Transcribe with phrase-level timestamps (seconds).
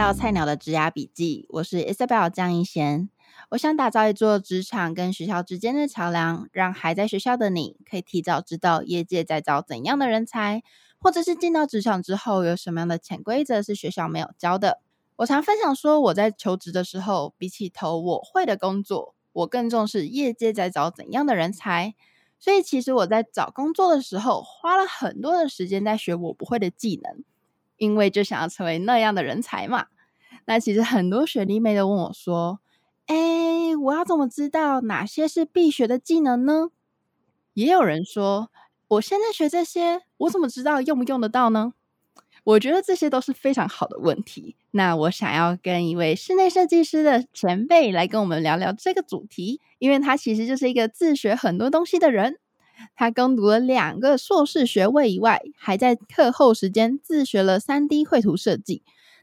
[0.00, 3.10] 到菜鸟的职涯笔记，我是 Isabel 江一贤。
[3.50, 10.62] 我想打造一座职场跟学校之间的桥梁，让还在学校的你可以提早知道业界在招怎样的人才，
[10.98, 14.80] 或者是进到职场之后有什么样的潜规则是学校没有教的。
[15.16, 21.94] 我常分享说，我在求职的时候，比起投我会的工作，我更重视业界在招怎样的人才。
[22.38, 27.22] 所以，其实我在找工作的时候，花了很多的时间在学我不会的技能，
[27.76, 29.86] 因为就想要成为那样的人才嘛。
[30.46, 32.60] 那其实很多学弟妹都问我说
[33.06, 36.70] ：“哎，我要怎么知道哪些是必学的技能呢？”
[37.54, 38.50] 也有人说
[38.88, 41.72] ：“我现在学这些，我怎么知道用不用得到呢？”
[42.42, 44.56] 我觉得这些都是非常好的问题。
[44.70, 52.38] 那我想要跟一位室内设计师的前辈来跟我们聊聊这个主题，因为他其实就是一个自学很多东西的人。
[52.96, 58.82] 他攻读了两个硕士学位以外，还在课后时间自学了三 D 绘图设计。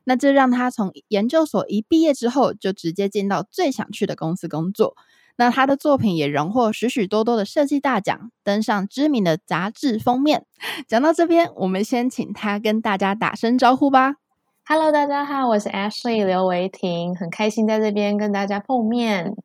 [0.10, 4.96] 那这让他从研究所一毕业之后，就直接进到最想去的公司工作。
[5.36, 10.46] 那他的作品也荣获许许多多的设计大奖，登上知名的杂志封面。
[10.88, 14.16] 讲到这边，我们先请他跟大家打声招呼吧。
[14.64, 19.36] Hello，大家好，我是 Ashley 刘维婷，很开心在这边跟大家碰面。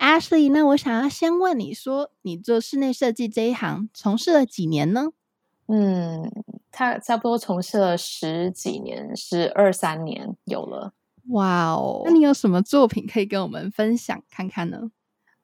[0.00, 5.10] Ashley，那我想要先问你说，你做室内设计这一行从事了几年呢？
[5.68, 6.30] 嗯，
[6.72, 10.92] 他差不多从事了十几年，十二三年有了。
[11.28, 14.90] 哇哦，那你有什么作品可以跟我们分享看看呢？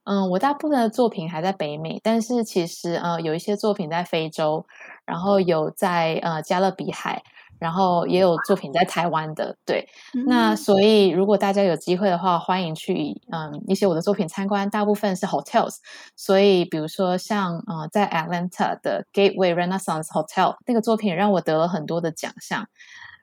[0.04, 4.66] 嗯，我大部分的作品还在北美，但是其实呃有一些作品在非洲，
[5.06, 7.22] 然后有在呃加勒比海，
[7.64, 9.56] 然后也有作品在台湾的。
[9.64, 15.76] 对，嗯、那所以如果大家有机会的话，欢迎去嗯一些我的作品参观，大部分是 hotels。
[16.14, 22.68] 所以比如说像呃在 Atlanta 的 Gateway Renaissance Hotel 那个作品，让我得了很多的奖项。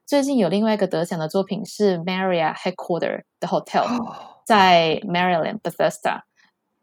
[0.08, 3.86] 最近有另外一个得奖的作品是 Marriott Headquarter 的 Hotel，
[4.46, 6.24] 在 Maryland Bethesda。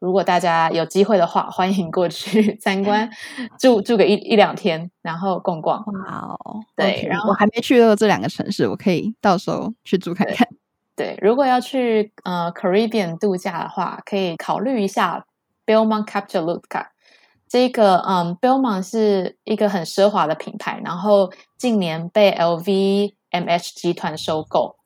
[0.00, 3.10] 如果大家有机会的话，欢迎过去 参观，
[3.58, 5.84] 住住个一一两天，然后逛逛。
[5.86, 10.46] 哇哦，对，okay, 然后我还没去过这两个城市，我可以到时候去住看看。
[10.94, 15.26] 对，对如果要去呃 Caribbean 度假的话，可以考虑一下
[15.66, 16.86] Belmont Capture Lucca。
[17.48, 24.77] 这个嗯，Belmont 是一个很奢华的品牌，然后近年被 LVMH 集团收购。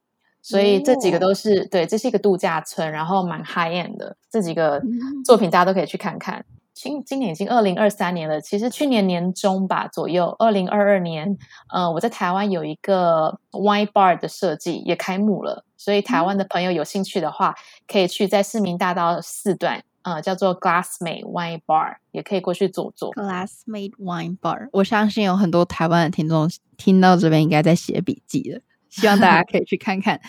[0.43, 4.17] 所以这几个都是、哦、对，这是一个度假村，然后蛮 high end 的。
[4.29, 4.83] 这几个
[5.25, 6.45] 作品大家都可以去看看。
[6.75, 11.37] 今今年已经二零二三年了，其实去年年中吧左右，二零二二年，
[11.73, 15.65] 呃，我在台湾有一个 wine bar 的设计也开幕了。
[15.77, 17.55] 所以台湾的朋友有兴趣的话，
[17.87, 23.13] 可以去在市民大道四段，呃，叫做 Glassmade Wine Bar，也可以过去坐坐。
[23.13, 28.61] Glassmade Wine Bar，我相信有很多台湾的听众听到这边应该在写笔记了。
[28.93, 30.21] 希望大家可以去看看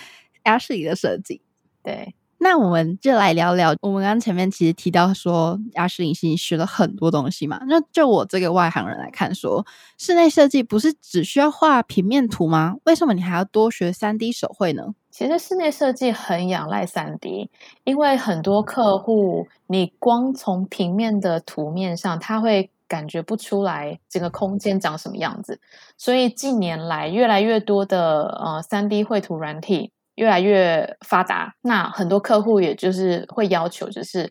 [0.45, 1.41] Ashley 的设计。
[1.83, 3.75] 对，那我们就来聊聊。
[3.81, 7.59] 我们刚刚前面其实提到说，Ashley 已经学了很多东西嘛。
[7.67, 9.65] 那就我这个外行人来看说，说
[9.97, 12.77] 室内设计不是只需要画平面图吗？
[12.85, 14.95] 为什么你还要多学三 D 手绘呢？
[15.11, 17.49] 其实室内设计很仰赖三 D，
[17.83, 22.69] 因为很多客户，你光从平面的图面上，他会。
[22.93, 25.59] 感觉不出来整个空间长什么样子，
[25.97, 34.29] 所以近年来越来越多的呃三 D 绘图软体越来越发达，那很多客户也就是会要求就是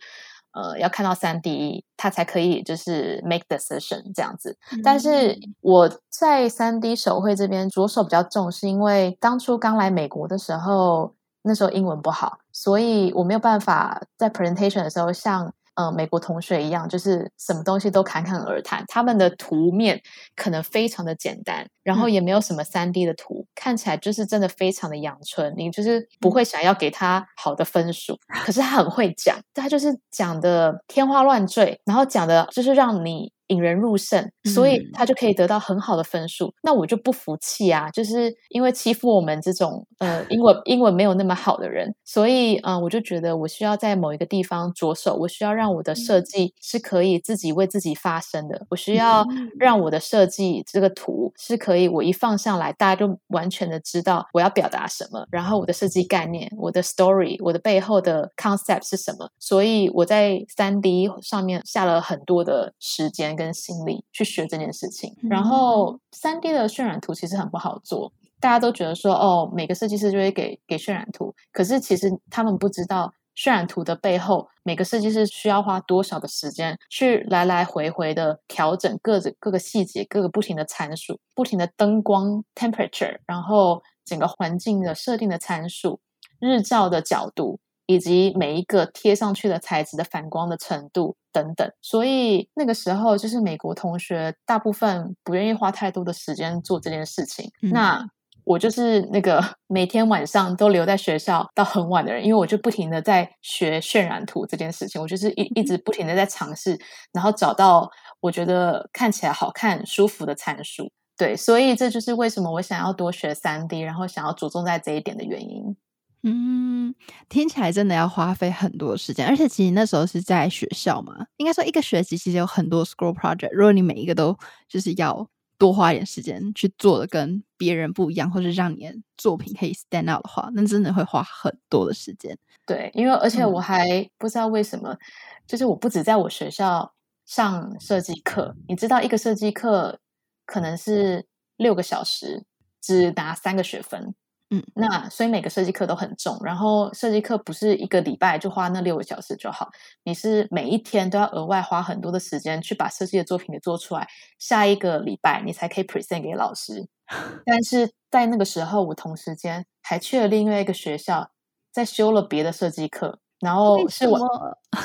[0.53, 4.56] 呃要看到三 D，他才可以就是 make decision 这样子。
[4.84, 11.12] 但是我在三 D 手绘这边着手比较重，是因为当初刚来美国的时候，
[11.43, 15.53] 那时候英文不好，所以我没有办法在 presentation 的时候像。
[15.75, 18.84] 呃，美国同学一样，就是什么东西都侃侃而谈。
[18.88, 20.00] 他们的图面
[20.37, 25.53] 可能非常的简单，然后也没有什么三 D 的图，嗯、看起来就是真的非常的阳春。
[25.56, 33.32] 你就是不会想要给他好的分数，可是他很会讲，他就是讲的天花乱坠，然后讲的就是让你。
[33.49, 36.47] 引人入胜，所以他就可以得到很好的分数。
[36.47, 48.67] 嗯、那我就不服气啊，就是因为欺负我们这种呃英文英文没有那么好的人，所以嗯、呃，我就觉得我需要在某一个地方着手，我需要让我的设计是可以自己为自己发声的。
[48.71, 49.27] 我需要
[49.59, 59.29] 让我的设计这个图是可以，我一放上来，大家就完全的知道我要表达什么，然后我的设计概念、我的 story、我的背后的 concept 是什么。
[59.38, 86.00] 所以我在三 D 上面下了很多的时间跟心力去学这件事情，然后三 D 的渲染图其实很不好做，大家都觉得说哦，每个设计师就会给给渲染图，可是其实他们不知道渲染图的背后，每个设计师需要花多少的时间去来来回回的调整各个各个细节、各个不停的参数、不停的灯光 temperature，然后整个环境的设定的参数、
[86.40, 91.70] 日照的角度，以及每一个贴上去的材质的反光的程度等等。
[91.81, 97.50] 所以那个时候，就是美国同学大部分不愿意花太多的时间做这件事情。
[97.62, 98.06] 嗯、那
[98.44, 106.78] 我就是那个 每天晚上都留在学校到很晚的人，因为我就不停的在学渲染图这件事情，我就是一一直不停的在尝试，
[107.12, 107.88] 然后找到
[108.20, 110.90] 我觉得看起来好看、舒服的参数。
[111.17, 115.76] 对，所以这就是为什么我想要多学三 D，然后想要着重在这一点的原因。
[116.23, 116.95] 嗯，
[117.29, 124.37] 听起来真的要花费很多时间，而且其实那时候是在学校嘛，应该说一个学期其实有很多 school project，如果你每一个都
[124.69, 125.29] 就是要。
[125.59, 132.37] 多花一点时间去做的跟别人不一样，或者让你的作品可以 stand out 的话，那真的会花很多的时间。
[132.67, 133.87] 对，因为而且我还
[134.19, 134.99] 不知道为什么，嗯、
[135.47, 136.93] 就是我不止在我学校
[137.27, 140.01] 上设计课，你知道，一个设计课
[140.47, 141.25] 可能是
[141.59, 142.43] 六个小时，
[142.81, 144.17] 只拿三个学分。
[144.54, 149.70] 嗯，那所以每个设计课都很重，然后设计课不是一个礼拜就花那六个小时就好，
[150.04, 154.06] 你是每一天都要额外花很多的时间去把设计的作品给做出来，
[154.38, 156.87] 下一个礼拜你才可以 present 给老师。
[157.46, 161.31] 但是在那个时候，我同时间还去了另外一个学校，
[161.72, 164.19] 在修了别的设计课，然后是我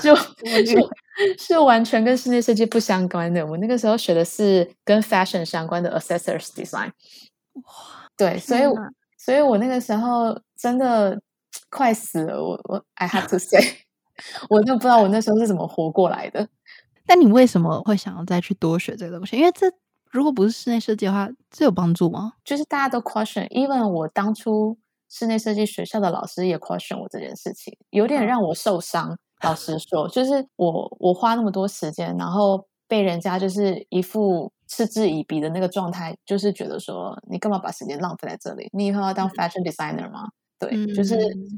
[0.01, 0.15] 就
[0.63, 0.89] 就
[1.37, 3.45] 是完全跟室内设计不相关的。
[3.45, 6.91] 我那个时候学的是跟 fashion 相关的 accessories design。
[7.53, 8.61] 哇，对，所以。
[9.27, 11.21] 所以我那个时候真的
[11.69, 13.59] 快死了，我我 I have to say，
[14.50, 16.47] 我就不知道我那时候是怎么活过来的。
[17.06, 19.35] 但你为什么会想要再去多学这个东西？
[19.35, 19.69] 因为这
[20.09, 22.35] 如果不是室内设计的话，这有帮助吗？
[22.45, 24.77] 就是大家都 question，even 我当初
[25.09, 29.09] 室内设计学校的老师也 question 我这件事情，有点让我受伤。
[29.12, 34.53] 嗯、老实说，就是我我花那么多时间，然后被人家就是一副。
[34.67, 38.69] 嗤之以鼻的那个状态，就是觉得说，你干嘛把时间浪费在这里？
[38.73, 40.27] 你以后要当 fashion designer 吗？
[40.59, 41.15] 对，嗯、就是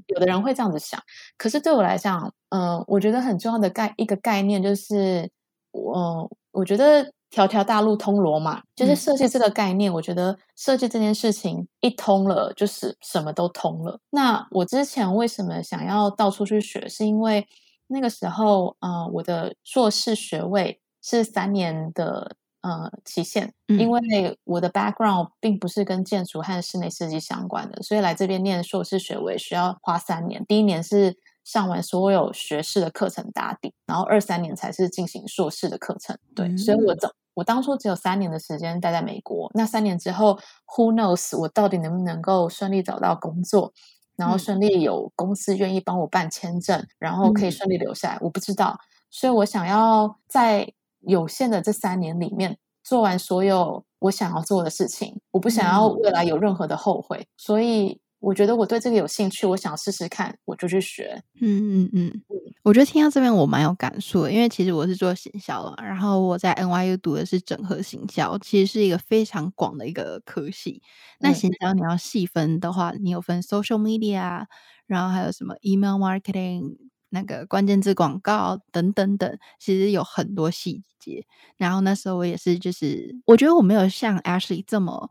[0.08, 1.02] 有的人会这样子想。
[1.38, 5.30] 可是对我来讲，嗯、呃，我觉得很重要的概一个概念就是，
[5.72, 9.90] 我、呃、我觉得条条大路通罗马，就是设计这个概念。
[9.90, 14.00] 嗯、我觉得设计这件事情一通了，就是什么都通了。
[14.10, 16.88] 那我之前为什么想要到处去学？
[16.90, 17.48] 是因为
[17.88, 22.36] 那个时候，呃，我的硕士学位是三年的。
[22.62, 30.46] 呃，期限，因为我的 background 并不是跟建筑和室内设计相关的，所以来这边念硕士学位需要花三年。
[30.46, 36.18] 第一年是上完所有学士的课程打底，然后二三年才是进行硕士的课程。
[36.36, 39.50] 对，嗯、所以我总我当初只有三年的时间待在美国。
[39.54, 40.38] 那三年之后
[40.76, 43.72] ，Who knows 我到底能不能够顺利找到工作，
[44.18, 48.78] 然后顺利有公司愿意帮我办签证，然后可以顺利留下来，嗯、我不知道。
[49.10, 50.74] 所以我想要在。
[51.02, 61.22] 有限的这三年里面，做完所有我想要做的事情，我不想要未来有任何的后悔，嗯、所以我觉得我对这个有兴趣，我想试试看，我就去学。
[61.42, 62.24] 嗯嗯嗯，
[62.64, 70.82] 我觉得听到这边我蛮有感触的，因为其实我是做行销的，然后我在 NYU 读的是整合行销，其实是一个非常广的一个科系。
[71.20, 74.46] 那行销你要细分的话，你有分 social media，
[74.88, 76.76] 然后还有什么 email marketing。
[77.10, 81.26] 那个关键字广告等等等，其实有很多细节。
[81.58, 85.10] 然后那时候我也是，就是我觉得我没有像 Ashley 这么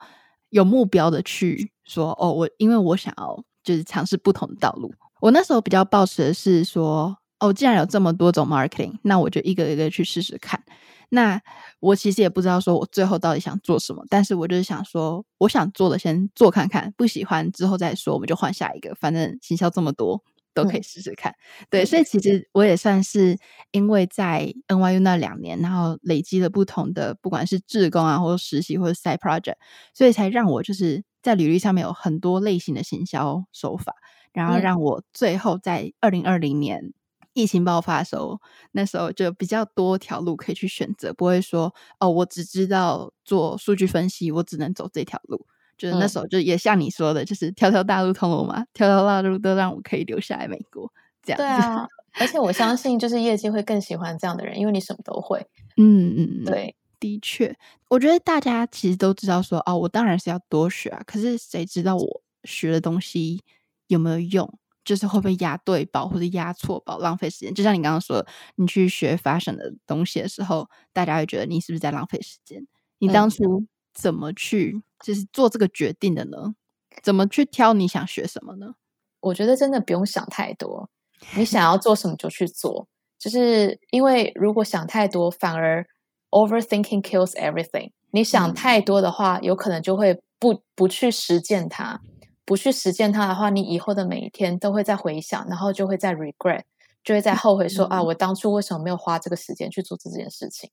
[0.50, 4.92] 有目标的去说哦，我因为我想要就是尝试不同的道路。
[5.20, 10.62] 我那时候比较抱持的是说，哦，既然有这么多种 marketing，那我就一个一个去试试看。
[11.10, 11.40] 那
[11.80, 18.94] 我其实也不知道说我最后到底想做什么，但是我就是想说，我想做的先做看看，不喜欢之后再说，我们就换下一个。
[18.94, 20.22] 反正行销这么多。
[20.62, 23.38] 都可以试试看，嗯、对，所以其实我也算是
[23.70, 29.56] 因为在 NYU 那两年，然后累积了不同的，不管是志工啊，或者实习，或者 side project，
[29.94, 33.94] 所以才让我就是在履历上面有很多类型的行销手法，
[34.32, 36.92] 然后让我最后在二零二零年
[37.34, 38.40] 疫情爆发的时候，
[38.72, 45.46] 那时候就比较多条路可以去选择，不会说哦，我只知道做数据分析，我只能走这条路。
[45.78, 50.92] 就是那时候，就也像你说的，嗯、就是条条大路通罗马，条条大路都让我可以留下来美国
[51.22, 51.42] 这样子。
[51.42, 51.86] 对啊，
[52.18, 55.46] 而且我相信，就是业界会更喜欢这样的人，因为你什么都会。
[55.76, 57.56] 嗯嗯，对，的确，
[57.88, 61.00] 我觉得大家其实都知道说，哦，我当然是要多学啊。
[61.06, 63.40] 可是谁知道我学的东西
[63.86, 64.58] 有没有用？
[64.84, 67.52] 就是会不会压对宝或者压错宝，浪费时间？
[67.52, 72.66] 就像你刚刚说，你去学 fashion 的东西的时候，大家会觉得你是不是在浪费时间？
[72.98, 74.82] 你当初怎么去？
[75.04, 76.54] 就是做这个决定的呢？
[77.02, 78.74] 怎么去挑你想学什么呢？
[79.20, 80.88] 我觉得真的不用想太多，
[81.36, 82.88] 你想要 做什么就去做。
[83.18, 85.84] 就是因为如果想太多，反而
[86.30, 87.90] overthinking kills everything。
[88.10, 92.00] 你想太多的话，嗯、有可能就会不不去实践它，
[92.44, 96.62] 不去实践它的话，你以后的每一天都会在回想，然后就会在 regret，
[97.04, 100.70] 就会在后悔说、嗯、啊，我当初为什么没有花这个时间去做这件事情？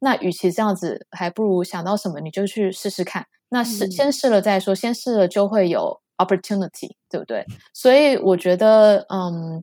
[0.00, 3.26] 那与其这样子，还不如想到什么你就去试试看。
[3.48, 7.44] 那试、嗯、先试了再说，先试了就会有 opportunity，对不对？
[7.72, 9.62] 所以我觉得，嗯，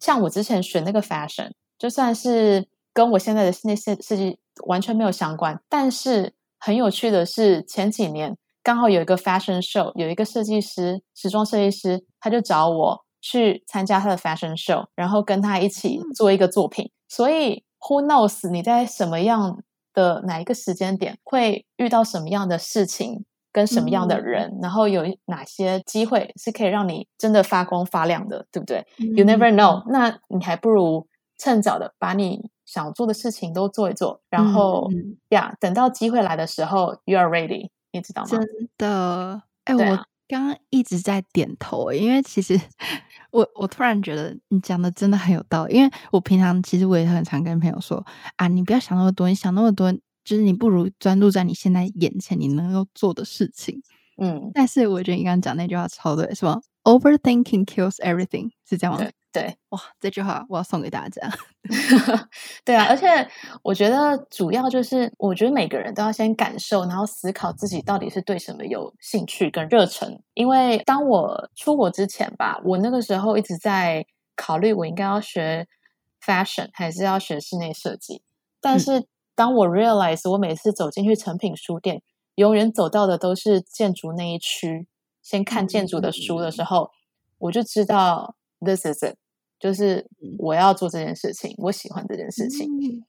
[0.00, 16.90] 像我之前学那个 fashion，就算是跟我现在的那些设计完全没有相关，但是很有趣的是，前几年刚好有一个 fashion show，有一个设计师，时装设计师，他就找我去参加他的 fashion show，然后跟他一起做一个作品。
[17.08, 19.62] 所以 who knows 你在什么样
[19.92, 29.82] 的哪一个时间点会遇到什么样的事情，跟什么样的人，嗯、然后有哪些机会是可以让你真的发光发亮的，对不对、嗯、？You never know。
[29.90, 34.88] 那你还不如趁早的把你想做的事情都做一做，然后
[35.30, 38.28] 呀、嗯，等到机会来的时候，You are ready，你知道吗？
[38.28, 38.40] 真
[38.78, 42.58] 的，哎、我刚刚一直在点头，因为其实
[43.32, 48.04] 我我突然觉得你讲的真的很有道理，因为我平常其实我也很常跟朋友说
[48.36, 49.92] 啊，你不要想那么多，你想那么多。
[50.22, 53.82] 就是你不如专注在你现在眼前你能够做的事情，
[54.18, 54.50] 嗯。
[54.52, 59.10] 但是我觉得你刚刚讲那句话超对，是吧？Overthinking kills everything，是这样吗？
[59.32, 61.22] 对，哇，这句话我要送给大家。
[62.64, 63.06] 对啊，而且
[63.62, 70.20] 我觉得主要就是，我觉得每个人都要先感受，然后思考自己到底是对什么有兴趣跟热忱。
[70.34, 74.04] 因为当我出国之前吧，我那个时候一直在
[74.36, 75.66] 考虑，我应该要学
[76.24, 78.22] fashion 还是要学室内设计，
[78.60, 79.00] 但是。
[79.00, 79.06] 嗯
[79.36, 82.02] 当我 realize 我每次走进去成品书店，
[82.34, 84.86] 永远走到的都是建筑那一区，
[85.22, 86.90] 先看建筑的书的时候，
[87.38, 89.16] 我就知道 this is it，
[89.60, 90.04] 就是
[90.38, 92.66] 我要做这件事情，我喜欢这件事情。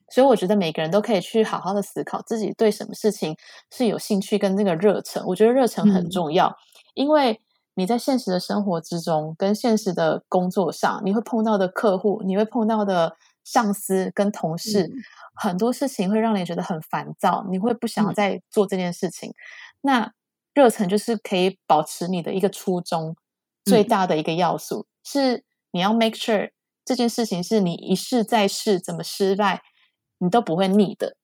[0.10, 3.36] 所以我觉得每个人都可以去好好的思考自己对什么事情
[3.72, 5.24] 是有兴趣跟那个热忱。
[5.26, 6.54] 我觉得热忱很重要，
[6.94, 7.40] 因为
[7.76, 13.16] 你在现实的生活之中，跟现实的工作上，你会碰到的客户，你会碰到的
[13.46, 14.92] 上司跟同事。
[15.34, 19.30] 很多事情会让你觉得很烦躁，你会不想要再做这件事情。
[19.30, 19.34] 嗯、
[19.82, 20.14] 那
[20.54, 23.16] 热忱就是可以保持你的一个初衷，
[23.64, 26.52] 最大的一个要素、嗯、是你要 make sure
[26.86, 29.62] 这件事情是你一试再试，怎么失败
[30.20, 31.16] 你都不会腻的。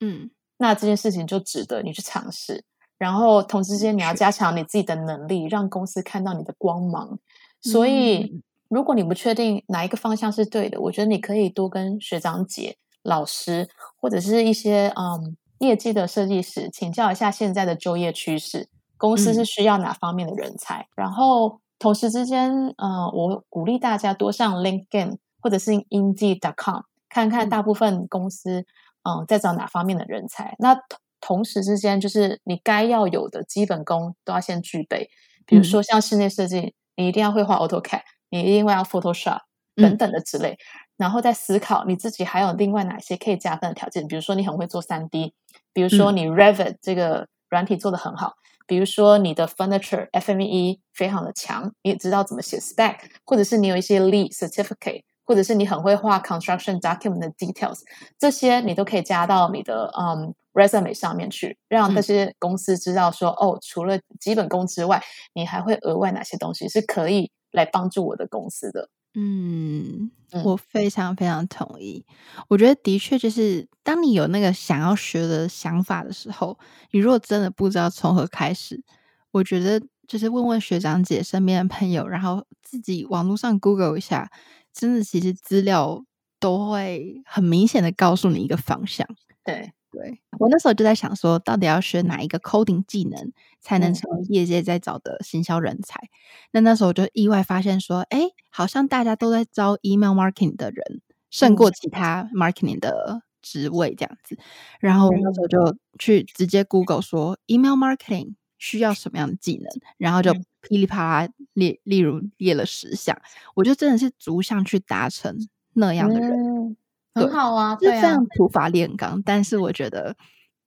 [0.00, 2.64] 嗯，那这件事情就值得你去尝试。
[2.98, 7.18] 然后同时间你要加强你自己的能力，让公司看到你的光芒。
[7.60, 12.76] 所以、嗯、如果你不确定哪一个方向是对的，我觉得你可以多跟学长姐。
[13.04, 20.82] 老师或者是一些嗯业界的设计师，请教一下现在的就业趋势，公司是需要哪方面的人才？
[20.82, 28.64] 嗯、然后同时之间，呃，我鼓励大家多上 LinkedIn 或者是 Indeed.com 看看大部分公司
[29.02, 30.54] 嗯在找哪方面的人才。
[30.60, 30.78] 那
[31.20, 35.10] 同时之间，就是你该要有的基本功都要先具备，
[35.44, 39.40] 比如说像室内设计，你一定要会画 AutoCAD，你一定会要 Photoshop
[39.74, 40.52] 等等的之类。
[40.52, 40.58] 嗯
[40.98, 45.34] 然后再思考你自己还有另外哪些可以加分的条件，比如说你很会做三 D，
[45.72, 48.32] 比如说你 Revit 这个软体做的很好，嗯、
[48.66, 57.80] 比如说你的 Furniture FME 非常的强，你也知道怎么写 Spec，或者是你有一些 lead Certificate，或者是你很会画 Construction Document 的 Details，
[58.18, 65.02] 这些你都可以加到你的嗯 Resume 上面去，让这些公司知道说、嗯、哦，除了基本功之外，
[65.34, 68.88] 你还会额外哪些东西是可以来帮助我的公司的。
[69.14, 70.10] 嗯，
[70.42, 72.04] 我非常非常同意。
[72.48, 76.58] 我觉得的确就是，当你有那个想要学的想法的时候，
[76.92, 78.82] 你如果真的不知道从何开始，
[79.30, 84.30] 我觉得就是问问学长姐、身边的朋友，然后自己网络上 Google 一下，
[84.72, 86.02] 真的其实资料
[86.40, 89.06] 都会很明显的告诉你一个方向。
[89.44, 89.72] 对。
[89.92, 93.30] 对，我那时候就在想说，到底要学哪一个 coding 技能
[93.60, 96.00] 才能成为业界在找的行销人才？
[96.00, 96.08] 嗯、
[96.52, 104.38] 那那时候我就意外发现说，哎，好像大家都在招 email marketing 的人，胜过其他 marketing 的职位这样子。
[104.80, 109.68] 然后我那时候就去直接 Google 说、嗯、email marketing 需要什么样的技能，
[109.98, 110.32] 然后就
[110.62, 113.20] 噼里啪啦列，例如列了十项，
[113.54, 115.36] 我就真的是逐项去达成
[115.74, 116.32] 那样的人。
[116.32, 116.76] 嗯
[117.14, 119.22] 很好啊，对啊，是非常土法炼钢。
[119.22, 120.16] 但是我觉得，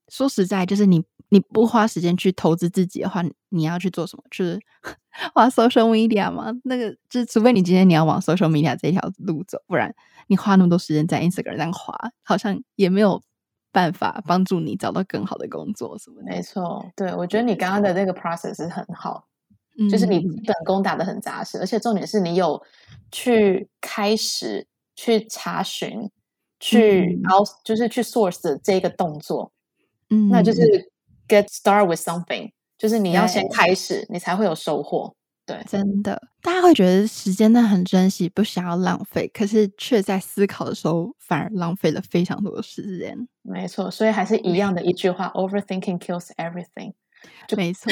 [0.09, 4.23] 说实在，就是你你不花时间去投资自己的话，你要去做什么？
[4.29, 4.59] 就是
[5.33, 6.51] 花 social media 吗？
[6.63, 9.93] 那个就是，除非你今天你要往 social media 这条路走，不然
[10.27, 13.21] 你花那么多时间在 Instagram 上花，好像也没有
[13.71, 16.29] 办法帮助你找到更好的工作什么的。
[16.29, 19.25] 没错，对，我觉得你刚刚的那个 process 是很好，
[19.79, 22.61] 嗯，就是你本功打得很扎实，而且重点是你有
[23.11, 26.11] 去开始去查询。
[26.65, 29.51] 去，然后就是去 source 这个动作，
[30.09, 30.61] 嗯，那就是
[31.27, 35.15] get start with something，就是你要先开始，你才会有收获。
[35.45, 43.27] 对，真的，大家会觉得时间呢很珍惜，不想要浪费，可是却在思考的时候反而浪费了非常多的时间。
[43.43, 46.93] 没错，所以还是一样的一句话，Overthinking kills everything。
[47.47, 47.91] 就没错，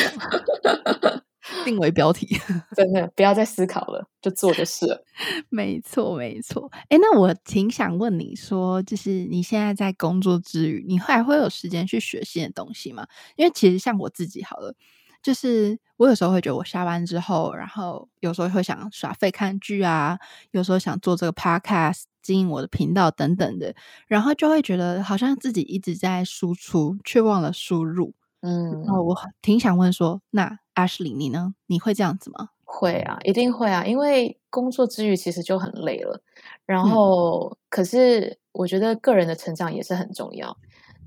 [1.66, 2.28] 定为标题，
[2.76, 5.04] 真的不要再思考了，就做就是了。
[5.50, 6.70] 没错，没错。
[6.90, 13.06] 哎，那我挺想问你说，就是你现在在工作之余，你还会有时间去学新的东西吗？
[13.36, 14.74] 因为其实像我自己好了。
[15.22, 20.20] 就是我有时候会觉得，我下班之后，然后有时候会想耍废看剧啊，
[20.52, 23.74] 有时候想做这个 podcast，经营我的频道等等的，
[24.08, 28.14] 然后就会觉得好像自己一直在输出，却忘了输入。
[28.44, 31.56] 嗯，然后我挺想问说，那 Ashley 你呢？
[31.66, 32.50] 你会这样子吗？
[32.64, 36.22] 会啊，一定会啊，因为工作之余其实就很累了，
[36.66, 40.56] 然后、嗯、可是我觉得个人的成长也是很重要。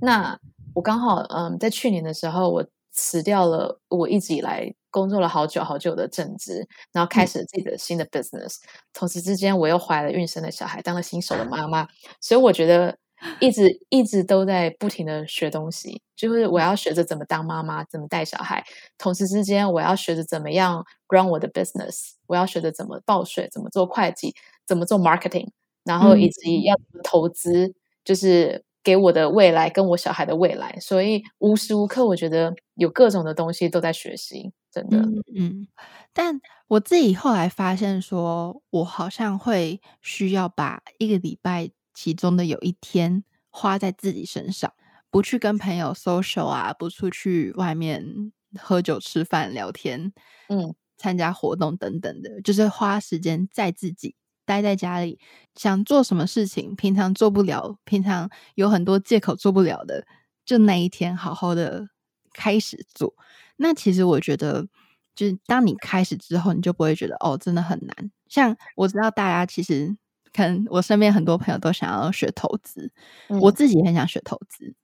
[0.00, 0.36] 那
[0.74, 2.66] 我刚好嗯，在去年的时候我。
[2.98, 8.56] 辞掉了我一直以来工作了好久好久的正职，然后开始了自己的新的 business。
[8.56, 11.86] 嗯、同时之间，我又怀了孕生了小孩，当了新手的妈妈。
[12.22, 12.96] 所以我觉得
[13.40, 18.64] 一直一直都在不停的学东西，就是我要学着怎么当妈妈，怎么带小孩。
[18.98, 24.34] 同时之间，我要学着怎么样 run 我的 business，我要学着怎么报税，怎么做会计，
[24.66, 25.48] 怎么做 marketing，
[25.84, 28.64] 然后以及要投资，就是。
[28.86, 34.98] 给我的未来跟我小孩的未来，所以无时无刻我觉得有各种的东西都在学习，真的。
[34.98, 35.68] 嗯，嗯，
[36.12, 44.72] 但我自己后来发现说，我好像会需要把一个礼拜其中的有一天花在自己身上，
[45.10, 50.12] 不去跟朋友 social 啊，不出去外面喝酒吃饭聊天，
[50.48, 54.14] 嗯，参加活动等等的，就是花时间在自己。
[54.44, 55.18] 待在家里，
[55.56, 60.06] 想做什么事情，平常做不了，平常有很多借口做不了的，
[60.44, 61.88] 就那一天好好的
[62.32, 63.12] 开始做。
[63.56, 64.68] 那其实我觉得，
[65.16, 68.12] 就是当你开始之后，你就不会觉得哦，真的很难。
[68.28, 69.96] 像我知道大家其实，
[70.36, 72.92] 可能我身边很多朋友都想要学投资，
[73.28, 74.74] 嗯、我自己也很想学投资。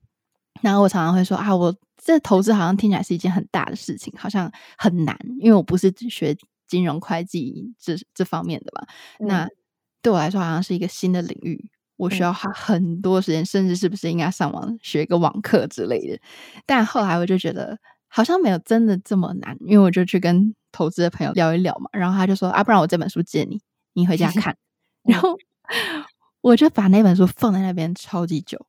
[0.62, 6.36] 然后我常常会说啊，我这投资好像听起来是一件很大的事情，好像很难，因为我不是学。
[6.68, 8.86] 金融会计这这方面的吧，
[9.18, 9.46] 嗯、那
[10.00, 16.18] 对我来说好像是一个新的领域，我需要花很多时间，嗯、甚至是不是应该上网学一个网课之类的。
[16.64, 23.60] 但后来我就觉得好像没有真的这么难，因为我就去跟投资的朋友聊一聊嘛，然后他就说啊，不然我这本书借你，
[23.92, 24.56] 你回家看。
[25.04, 25.36] 然后
[26.40, 28.66] 我就把那本书放在那边超级久，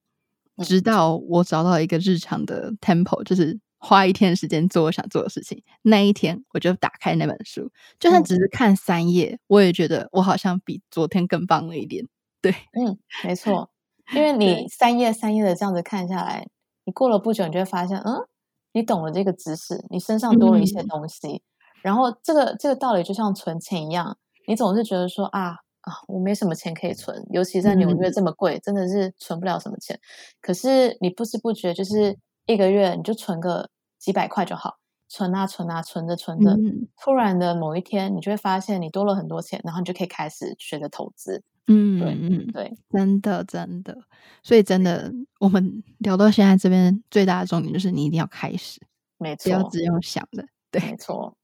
[0.64, 3.60] 直到我找到一个日常的 tempo，就是。
[3.86, 7.70] 花一天时间做我想做的事情，那一天我就打开那本书，
[8.00, 12.08] 就算只是看三页，嗯、我也觉得我好像比昨天更棒了一点。
[12.42, 13.70] 对，嗯，没错，
[14.16, 16.48] 因为 你三页三页的这样子看下来，
[16.86, 18.26] 你过了不久，你就会发现，嗯，
[18.72, 21.28] 你懂了这个知识，你身上多了一些东西。
[21.28, 21.42] 嗯、
[21.82, 24.18] 然后这个这个道理就像存钱一样，
[24.48, 29.98] 你总是觉得说啊啊，我没什么钱可以存，尤其在纽约这么贵，嗯、真的是存不了什么钱。
[30.42, 32.18] 可是你不知不觉就是
[32.48, 33.70] 一个月你就存个。
[34.04, 41.42] 几百块就好，存啊存啊，存着存着，嗯、突然的某一天，你就会发现你多了很多钱，然后你就可以开始学着投资。
[41.68, 43.98] 嗯，对，嗯，对，真的真的，
[44.44, 48.82] 所以真的，我们聊到现在这边最大的重点就是你一定要开始，
[49.18, 51.38] 没错，不要只用想的，对，没错，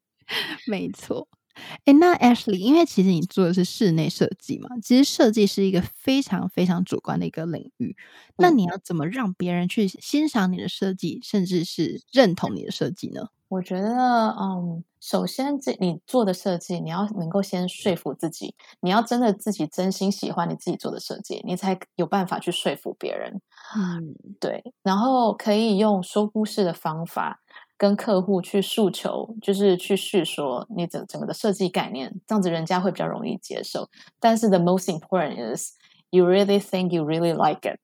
[0.67, 1.25] 没错。
[1.85, 7.95] 哎，那 Ashley，因为其实你做的是室内设计嘛，其实设计是一个非常非常主观的一个领域。
[8.37, 13.29] 那你要怎么让别人去欣赏你的设计，甚至是认同你的设计呢？
[13.51, 23.41] 我觉得，嗯，首先这你做的设计，你要能够先说服自己，你要真的自己真心喜欢你自己做的设计，你才有办法去说服别人。
[23.75, 27.39] 嗯，对，然后可以用说故事的方法。
[27.79, 33.89] 跟客户去诉求，就是去叙说你整整个的设计概念，这样子人家会比较容易接受。
[34.19, 35.77] 但是 the most important is
[36.09, 37.79] you really think you really like it，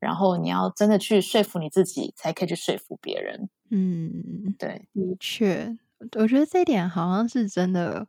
[0.00, 3.48] 然后你要真的去说服你自己，才可以去说服别人。
[3.70, 5.78] 嗯，对，的确，
[6.18, 8.08] 我觉得这一点好像是真的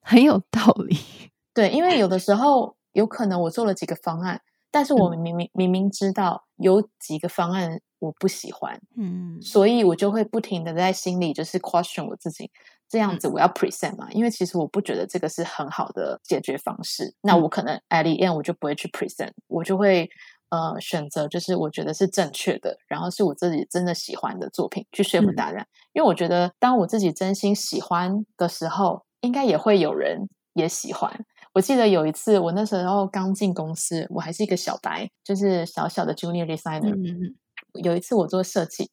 [0.00, 0.98] 很有道理。
[1.54, 4.42] 对，因为有的时候有可能我做了几个方案，
[4.72, 7.80] 但是我们明明明明知道有几个方案。
[8.02, 12.50] 我不喜欢，嗯，所以我就会不停的在心里就是 question 我自己，
[12.88, 14.08] 这样子我要 present 嘛？
[14.10, 20.10] 嗯、因为其实我不觉得这个是很好的解决方式，嗯、那我可能 at the end 我就不会去 present，我就会
[20.50, 31.24] 呃选择就是我觉得是正确的，然后是我自己真的喜欢的作品去说服大家，嗯、因为我觉得当我自己真心喜欢的时候，应该也会有人也喜欢。
[31.54, 36.94] 我记得有一次我那时候刚进公司，我还是一个小白，就是小小的 junior designer。
[36.94, 37.36] 嗯
[37.82, 38.90] 有一次我做设计，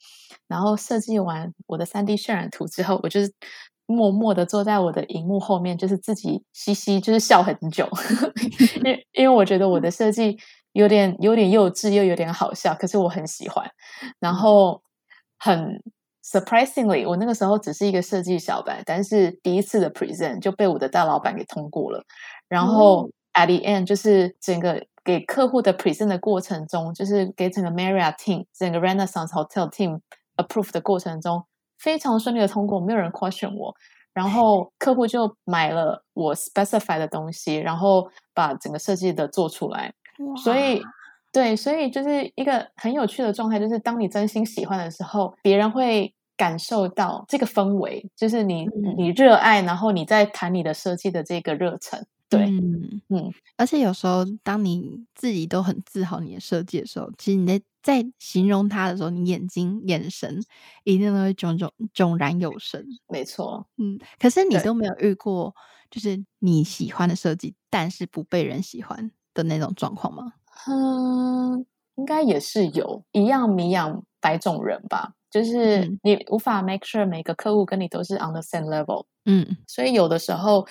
[0.47, 3.33] 然后设计完我的三 D 渲染图之后，我就是
[3.85, 7.89] 默默的坐在我的荧幕后面，就是自己嘻嘻，就是笑很久，
[8.77, 10.37] 因为因为我觉得我的设计
[10.73, 13.69] 有点有点幼稚，又有点好笑，可是我很喜欢。
[14.19, 14.81] 然后
[15.37, 15.81] 很
[16.23, 22.03] surprisingly，我那个时候只是一个设计小白，但是第一次的 present 就被我的大老板给通过了。
[22.47, 29.99] 然后 at the end，就是整个给客户的 present 的过程中，就是给整个 Marriott team、整个 Renaissance Hotel team
[30.35, 31.43] approve 的过程中。
[31.79, 33.73] 非常顺利的通过，没有人 question 我，
[34.13, 39.91] 然后客户就买了我 specify 的东西，然后把整个设计的做出来。
[40.43, 40.79] 所以，
[41.31, 52.05] 对，所以就是一个很有趣的状态，就是当你真心喜欢的时候，别人会感受到这个氛围，就是你、嗯、你热爱，然后你在谈你的设计的这个热忱。
[52.29, 60.39] 对，嗯嗯，而且有时候当你自己都很自豪你的设计的时候，其实你在在形容它的时候，你眼睛眼神
[60.83, 62.85] 一定都会炯炯炯然有神。
[63.09, 65.53] 没错，嗯，可是你都没有遇过，
[65.89, 70.33] 就是你喜欢的设计，但是不被人喜欢的那种状况吗？
[70.67, 71.65] 嗯，
[71.95, 79.05] 应该也是有，一样米养百种人吧，就是你无法 make sure 每个客户跟你都是 on the same level。
[79.25, 80.67] 嗯，所以有的时候。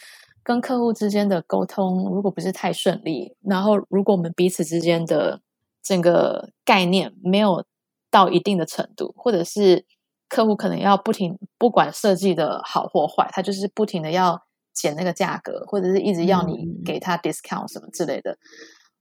[0.48, 5.42] 跟客户之间的沟通，如果不是太顺利，然后如果我们彼此之间的
[5.82, 7.66] 整个概念没有
[8.10, 9.84] 到一定的程度，或者是
[10.26, 18.38] 客户可能要不停，不管设计的好或坏，他就是不停的要减那个价格，或者是一直要你给他 discount 什么之类的，嗯、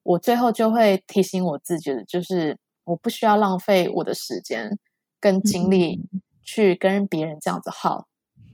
[0.04, 4.78] 我最后就会提醒我自己的，就是我不需要浪费我的时间
[5.22, 6.02] 跟精力
[6.44, 8.06] 去跟别人这样子耗，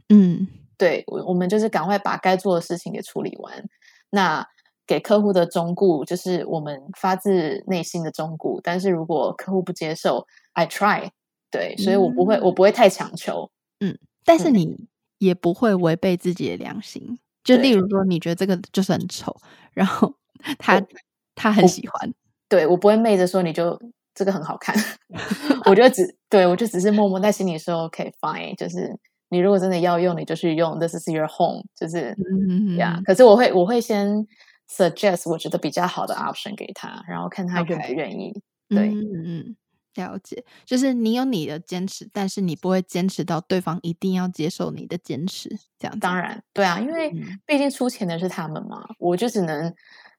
[0.09, 0.47] 嗯。
[0.83, 3.63] 对，我我们就是赶快把该做的事情给处理完。
[4.09, 4.45] 那
[4.85, 8.59] 给客户的忠告就是我们发自内心的忠告。
[8.61, 11.09] 但是如果客户不接受，I try。
[11.49, 13.49] 对，所以我不会，嗯、我不会太强求。
[13.79, 14.77] 嗯，但是你
[15.19, 17.17] 也不会违背自己的良心。
[17.45, 19.33] 就例如说，你觉得这个就是很丑，
[19.71, 20.13] 然后
[20.59, 20.85] 他
[21.33, 22.13] 他很喜欢，我
[22.49, 23.79] 对我不会昧着说你就
[24.13, 24.75] 这个很好看。
[25.65, 28.99] 我就只对我就只是默默在心里说 OK fine，就是。
[29.33, 30.77] 你如果真的要用，你就去用。
[30.77, 32.15] This is your home，就是呀。
[32.17, 33.03] Mm -hmm.
[33.03, 34.27] 可是我会，我会先
[34.69, 38.31] suggest 我觉得比较好的 option 给他，然后看他愿不愿意。
[38.69, 39.55] 对，嗯嗯，
[39.95, 40.45] 了解。
[40.65, 45.49] 就是你有你的坚持，但是你不会坚持到对方一定要接受你的坚持。
[45.79, 47.11] 这样，当然，对啊，因为
[47.45, 49.73] 毕竟出钱的是他们嘛，我就只能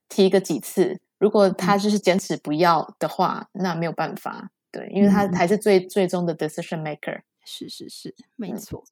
[0.09, 1.01] 提个几次。
[1.19, 4.51] 如果他就是坚持不要的话，那没有办法。
[4.71, 5.93] 对，因为他还是最、mm -hmm.
[5.93, 7.21] 最终的 decision maker。
[7.45, 8.85] 是是是，没错。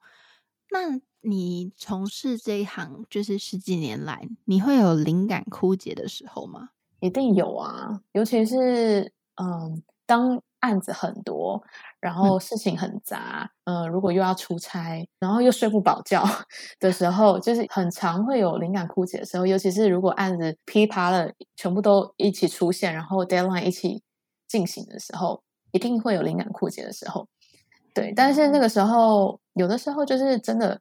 [0.73, 6.71] 嗯、那你从事这一行就是十几年来，你会有灵感枯竭的时候吗？
[7.01, 11.61] 一定有啊，尤其是嗯，当案子很多，
[12.01, 16.23] 然后事情很杂，嗯，嗯，如果又要出差，然后又睡不饱觉
[16.79, 19.45] 的时候，就是很常会有灵感枯竭的时候。
[19.47, 24.01] 尤其是如果案子噼啪了全部都一起出现，然后 deadline 一起
[24.47, 27.27] 进行的时候，一定会有灵感枯竭的时候。
[27.95, 30.81] 对，但是那个时候，有的时候就是真的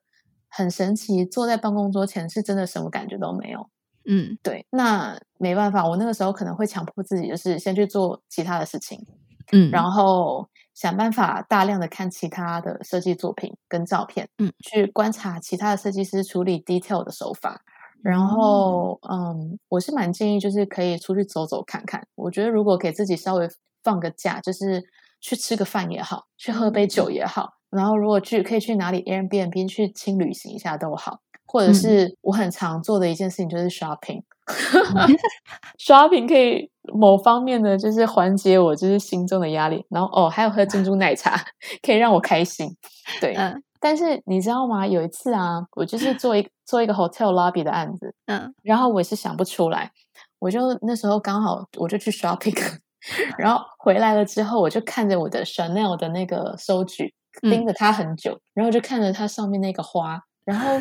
[0.50, 3.70] 很神奇，坐在办公桌前是真的什么感觉都没有。
[4.06, 9.06] 嗯，对，那没办法，我那个时候可能会强迫自己，就是先去做其他的事情，
[9.52, 17.62] 嗯，然后想办法大量的看其他的设计作品跟照片，嗯，去观察其他的设计师处理 detail 的手法，
[18.02, 22.08] 然后，嗯，嗯，我是蛮建议就是可以出去走走看看。
[22.16, 23.48] 我觉得如果给自己稍微
[23.84, 24.84] 放个假，就是。
[25.22, 41.40] 去吃个饭也好，去喝杯酒也好，然后如果去可以去哪里 Airbnb 去轻旅行一下都好，或者是我很常做的一件事情就是 shopping，shopping 可以某方面的就是缓解我就是心中的压力，然后哦还有喝珍珠奶茶
[41.82, 42.76] 可以让我开心，
[43.22, 44.88] 对，嗯，但是你知道吗？
[44.88, 49.92] 有一次啊，我就是做一做一个 hotel lobby 的案子，嗯，然后我也是想不出来，
[50.40, 52.56] 我就那时候刚好我就去 shopping。
[53.38, 60.80] 然后回来了之后，我就看着我的 Chanel 的那个收据，盯着它很久，嗯，然后就看着它上面那个花，然后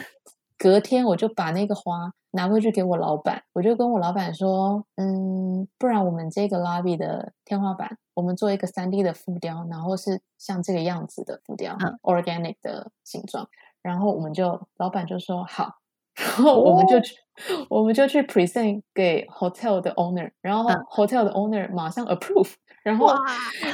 [0.58, 13.48] 隔天我就把那个花拿回去给我老板，我就跟我老板说，嗯，不然我们这个 lobby 的天花板，我们做一个三 D 的浮雕，然后是像这个样子的浮雕，嗯，organic 的形状，
[13.82, 15.76] 然后我们就老板就说好。
[16.16, 17.18] 然后我们就去，哦、
[17.68, 23.14] 我们就去 present 给 hotel 的 owner，然后 hotel 的 owner 马上 approve，然后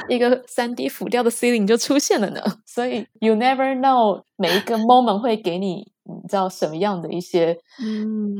[0.09, 2.41] 一个三 D 浮雕的 ceiling 就出现了呢。
[2.65, 7.57] 所以 you never know 每一个 moment 会给你，你知道什么样的一些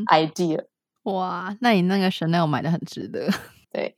[0.07, 3.29] idea？、嗯、哇，那你那个 Chanel 买的很值得。
[3.71, 3.95] 对，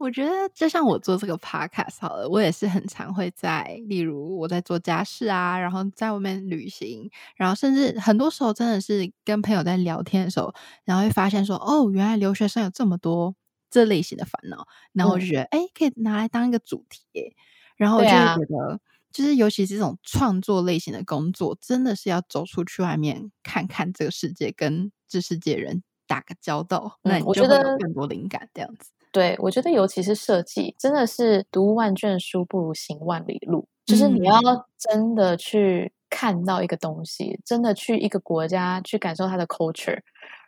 [0.00, 13.34] 我觉得就像我做这个 podcast 好了，我也是很常会在，例如我在做家事啊，然后在外面旅行，然后甚至很多时候真的是跟朋友在聊天的时候，然后会发现说，哦，原来留学生有这么多
[13.68, 17.36] 这类型的烦恼，然后我就觉得，哎、嗯，可以拿来当一个主题耶，
[17.76, 18.78] 然后我就觉得，啊、
[19.12, 28.90] 就是尤其是这种创作类型的工作，真的是要走出去外面看看这个世界，跟这世界人打个交道，嗯、那你就会有更多灵感这样子。
[29.12, 33.66] 对，我觉得尤其是设计，真的是读万卷书不如行万里路。
[33.86, 34.38] 就是你要
[34.78, 39.98] 真的去看到一个东西，嗯、真的去一个国家去感受它的 culture，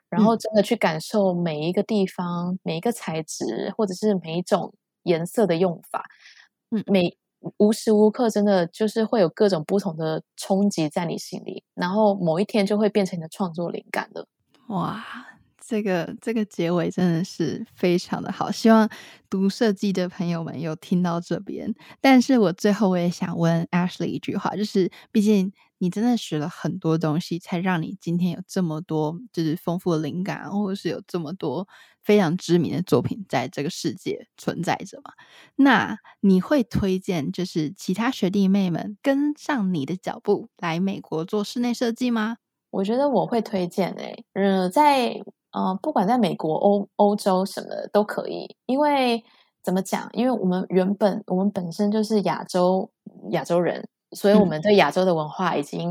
[0.09, 4.73] 然后真的去感受每一个地方、每一个材质，或者是每一种
[5.03, 6.05] 颜色的用法。
[6.71, 7.17] 嗯，每
[7.57, 14.25] 无时无刻真的就是会有各种不同的冲击在你心里，然后某一天就会变成你的创作灵感了。
[14.69, 15.05] 哇！
[15.73, 18.87] 这个这个结尾真的是非常的好，希望
[19.31, 21.75] 读设计的朋友们有听到这边。
[21.99, 31.67] 但是我最后我也想问 Ashley 一句话，就是毕竟你真的学了很多东西，才让你今天有这么多就是丰富的灵感，或者是有这么多
[32.03, 35.13] 非常知名的作品在这个世界存在着嘛？
[35.57, 42.37] 那你会推荐就是其他学弟妹们跟上你的脚步来美国做室内设计吗？
[42.71, 45.15] 我觉得我会推荐诶、欸，嗯，在。
[45.53, 49.23] 呃，不管在美国、欧欧洲什么的都可以，因为
[49.63, 50.09] 怎么讲？
[50.13, 52.91] 因为我们原本我们本身就是亚洲
[53.31, 55.91] 亚洲人，所以我们对亚洲的文化已经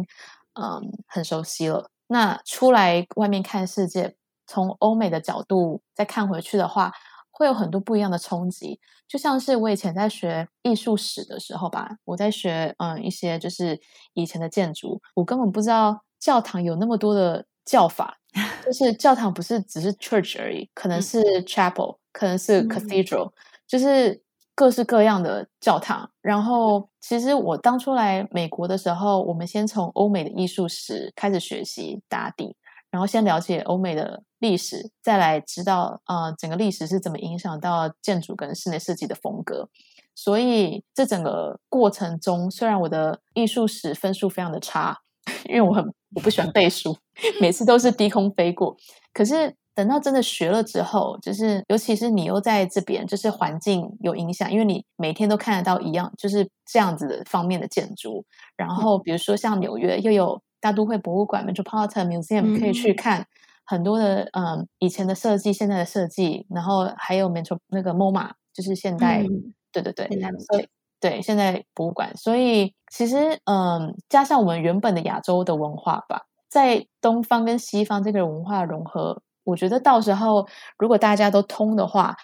[0.54, 1.90] 嗯、呃、很熟悉了。
[2.08, 4.16] 那出来外面看世界，
[4.48, 6.92] 从欧美的角度再看回去的话，
[7.32, 8.80] 会有很多不一样的冲击。
[9.08, 13.80] 就像是我以前在学艺术史的时候吧，我在学嗯、呃、一些就是
[14.14, 18.18] 以前的建筑，我根本不知道教堂有那么多的叫法。
[18.66, 23.34] 就是教堂不是只是 church 而已，可能是 chapel，、嗯、可能是 cathedral，、嗯、
[23.68, 24.24] 就是
[24.56, 26.10] 各式各样的教堂。
[26.22, 32.56] 然后，其实我当初来美国的时候，我们先从欧美的艺术史开始学习打底，
[32.90, 39.68] 然后先了解欧美的历史，再来知道啊、呃、整个历史是怎么影响到建筑跟室内设计的风格。
[40.16, 45.00] 所以，这整个过程中，虽然我的艺术史分数非常的差。
[45.46, 45.84] 因为我很
[46.16, 46.96] 我不喜欢背书，
[47.40, 48.76] 每次都是低空飞过。
[49.14, 58.26] 可是等到真的学了之后，就是尤其是你又在这边，就是环境有影响，因为你每天都看得到一样就是这样子的方面的建筑。
[58.56, 63.26] 然后比如说像纽约又有大都会博物馆 （Metropolitan Museum） 可以去看
[63.66, 70.08] 很多的嗯以前的设计、现在的设计，然后还有 Metro 那个 MoMA，就是现代，嗯、对对对，
[70.50, 70.68] 所以。
[71.02, 82.16] 对，现在博物馆，所以其实，嗯，加上我们原本的亚洲的文化吧，在东方跟西方这个文化融合，我觉得到时候如果大家都通的话，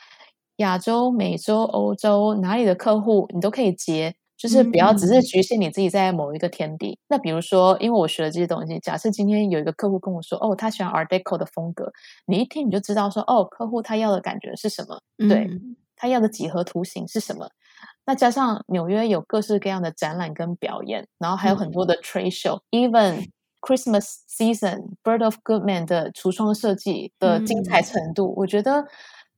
[0.58, 6.92] 亚洲、美洲、欧洲哪里的客户你都可以接，就是不要只是局限你自己在某一个天地。
[6.92, 11.92] 嗯、那比如说，因为我学了这些东西，假设今天有一个客户跟我说，哦，他喜欢 Art Deco 的风格，
[12.28, 17.50] 你一听你就知道说，哦，客户他要的感觉是什么，对，嗯、他要的几何图形是什么。
[18.08, 23.28] 那加上纽约有各式各样的展览跟表演，然后还有很多的 trade show，even、嗯、
[23.60, 28.88] Christmas season Bird of Goodman 的橱窗设计的精彩程度，嗯、我觉得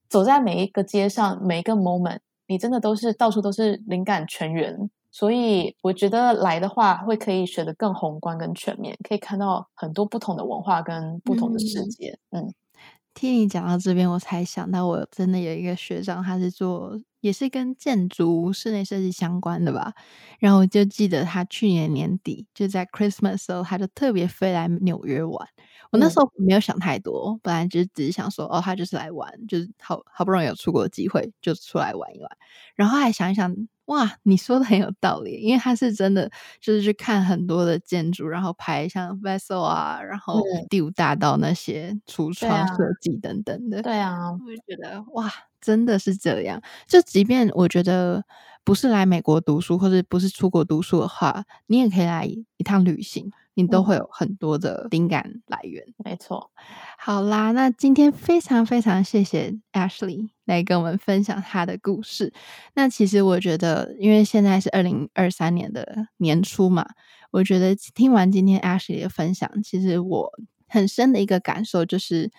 [0.07, 4.89] 走在每一个街上，每一个 moment，你真的都是到处都是灵感泉源。
[5.11, 12.17] 所以我觉得来的话，会可以学得更宏观跟全面，可以看到很多不同的文化跟不同的世界。
[12.29, 12.43] 嗯。
[12.43, 12.53] 嗯
[13.19, 19.93] 听你讲到这边，我才想到，我真的有一个学长，他是做也是跟建筑室内设计相关的吧。
[20.39, 25.45] 然后我就记得他去年年底就在 Christmas 的时候，他就特别飞来纽约玩。
[25.91, 32.29] 我那时候没有想太多，本来就只是想说，哦，他就是来玩，就是好好不容易有出国的机会，就出来玩一玩。
[32.75, 33.53] 然后还想一想。
[33.89, 36.29] 哇，你说的很有道理，因为他是真的，
[36.61, 43.81] 就是去看很多的建筑，然后拍像 Vessel 啊，然后第五大道那些橱窗设计等等的。
[43.81, 46.61] 对啊，我就觉得哇，真的是这样。
[46.87, 48.23] 就即便我觉得
[48.63, 53.31] 不是来美国读书，或者不是出国读书的话，你也可以来一趟旅行。
[53.55, 56.49] 你都会有很多的灵感来源，嗯、没错。
[56.97, 62.33] 好啦，那今天非常非常谢谢 Ashley 来跟我们分享他的故事。
[62.73, 66.85] 那其实我觉得，因为现在是二零二三年的年初嘛，
[67.31, 70.31] 我觉得听完今天 Ashley 的分享，其实我
[70.67, 72.31] 很深的一个感受就是，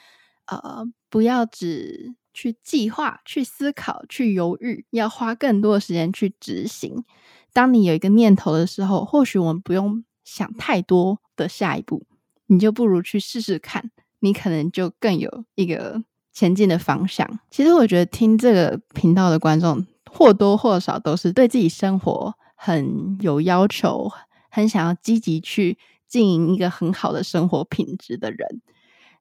[0.47, 7.05] 呃，不要只去计划、去思考、去犹豫，要花更多的时间去执行。
[7.53, 10.05] 当你有一个念头的时候，或许我们不用。
[10.23, 12.07] 想太多的下一步，
[12.47, 17.29] 你就不如去试试看，你可能就更有一个前进的方向。
[17.51, 24.11] 其实我觉得听这个频道的观众或多或少都是对自己生活很有要求，
[24.51, 28.61] 很想要积极去经营一个很好的生活品质的人。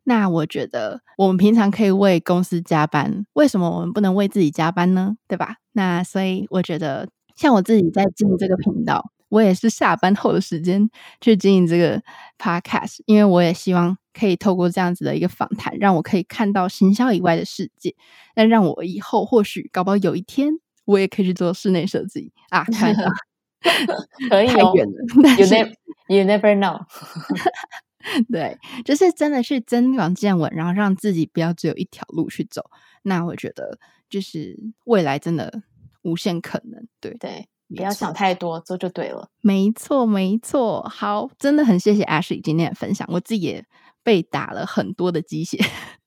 [0.03, 5.17] 那我觉得我们平常可以为公司加班，为什么我们不能为自己加班呢？
[5.27, 5.57] 对吧？
[5.73, 10.89] 那所以我觉得，像我自己在进这个频道，我也是下班后的时间
[11.21, 12.01] 去经营这个
[12.37, 17.95] podcast，因为我也希望可以透过这样子的一个访谈，让我可以看到行销以外的世界，
[18.35, 20.53] 那让我以后或许搞不好有一天，
[20.85, 22.63] 我也可以去做室内设计啊！
[22.65, 23.03] 看到
[24.29, 25.73] 可以哦，太远了，you never
[26.07, 26.79] you never know。
[28.31, 32.63] 对，就是真的去增广见闻，然后让自己不要只有一条路去走。
[33.03, 33.77] 那我觉得，
[34.09, 35.63] 就是未来真的
[36.03, 36.87] 无限可能。
[37.01, 39.29] 对对，不要想太多，做就对了。
[39.41, 40.81] 没错，没错。
[40.89, 43.65] 好，真的很谢谢 Ashley 今天的分享，我自己也
[44.03, 45.59] 被打了很多的鸡血。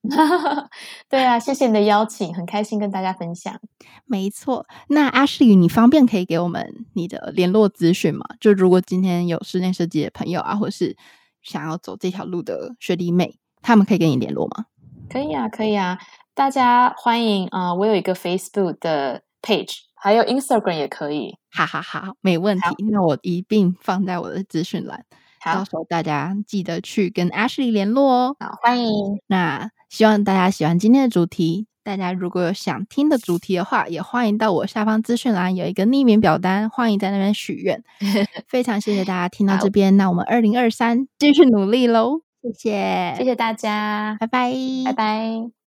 [1.09, 3.61] 对啊，谢谢你的邀请，很开心跟大家分享。
[4.05, 8.25] 没错，那 Ashley，你方便可以给我们你的联络资讯吗？
[8.41, 10.97] 就如果今天有室内设计的朋友啊，或是
[11.43, 14.67] 想要走这条路的学弟妹，他们可以跟你联络吗？
[15.09, 15.99] 可以啊，可以啊，
[16.35, 17.75] 大家欢迎啊、呃！
[17.75, 21.37] 我有一个 Facebook 的 page，还有 Instagram 也可以。
[21.51, 22.65] 哈哈哈，没问题。
[22.91, 25.05] 那我一并放在我的资讯栏，
[25.45, 28.37] 到时候大家记得去跟 Ashley 联络哦。
[28.41, 28.93] 好，欢迎。
[29.29, 31.69] 那希望大家喜欢今天的主题。
[31.85, 37.83] 大家如果有想听的主题的话，也欢迎到我下方资讯栏有一个匿名表单，欢迎在那边许愿。
[38.49, 42.23] 非常谢谢大家听到这边，那我们二零二三继续努力喽！
[42.41, 44.53] 谢谢，谢谢大家，拜拜，
[44.85, 45.62] 拜拜。